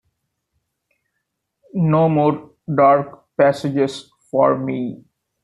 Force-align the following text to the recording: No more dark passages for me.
No 1.75 2.09
more 2.09 2.49
dark 2.75 3.27
passages 3.37 4.09
for 4.31 4.57
me. 4.57 5.03